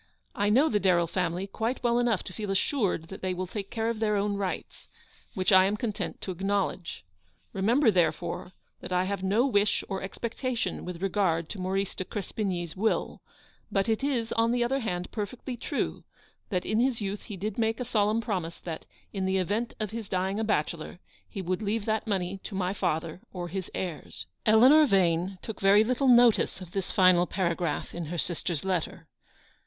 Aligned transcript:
I 0.33 0.49
know 0.49 0.67
the 0.67 0.79
Darrell 0.79 1.05
family 1.05 1.45
quite 1.45 1.83
well 1.83 1.99
enough 1.99 2.23
to 2.23 2.33
feel 2.33 2.49
assured 2.49 3.09
that 3.09 3.21
they 3.21 3.35
will 3.35 3.45
take 3.45 3.69
care 3.69 3.87
of 3.87 3.99
their 3.99 4.15
own 4.15 4.35
rights, 4.35 4.87
which 5.35 5.51
I 5.51 5.65
am 5.65 5.77
content 5.77 6.21
to 6.21 6.31
acknowledge. 6.31 7.05
Remember, 7.53 7.91
therefore, 7.91 8.53
that 8.79 8.91
I 8.91 9.03
have 9.03 9.21
no 9.21 9.45
wish 9.45 9.83
or 9.87 10.01
expectation 10.01 10.85
with 10.85 11.03
regard 11.03 11.49
to 11.49 11.59
Maurice 11.61 11.93
de 11.93 12.03
Crespigny's 12.03 12.75
will; 12.75 13.21
but 13.71 13.87
it 13.87 14.03
is, 14.03 14.31
on 14.31 14.51
the 14.51 14.63
other 14.63 14.79
hand, 14.79 15.11
perfectly 15.11 15.55
true, 15.55 16.03
that 16.49 16.65
in 16.65 16.79
his 16.79 16.99
youth 16.99 17.21
he 17.25 17.35
RICHARD 17.37 17.57
THORNTONS 17.57 17.57
PROMISE. 17.61 17.61
225 17.61 17.61
did 17.61 17.61
make 17.61 17.79
a 17.79 17.91
solemn 17.91 18.21
promise 18.21 18.59
that, 18.61 18.85
in 19.15 19.25
the 19.27 19.37
event 19.37 19.75
of 19.79 19.91
his 19.91 20.09
dying 20.09 20.39
a 20.39 20.43
bachelor, 20.43 20.99
he 21.29 21.43
would 21.43 21.61
leave 21.61 21.85
that 21.85 22.07
money 22.07 22.39
to 22.43 22.55
my 22.55 22.73
father 22.73 23.21
or 23.31 23.49
his 23.49 23.69
heirs." 23.75 24.25
Eleanor 24.47 24.87
Yane 24.87 25.39
took 25.43 25.59
very 25.61 25.83
little 25.83 26.07
notice 26.07 26.59
of 26.59 26.71
this 26.71 26.91
final 26.91 27.27
paragraph 27.27 27.93
in 27.93 28.05
her 28.05 28.17
sister's 28.17 28.65
letter. 28.65 29.05